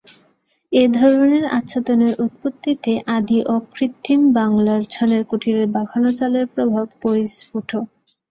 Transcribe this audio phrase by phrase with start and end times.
[0.71, 7.69] এ ধরনের আচ্ছাদনের উৎপত্তিতে আদি অকৃত্রিম বাংলার ছনের কুটিরের বাঁকানো চালের প্রভাব পরিস্ফুট।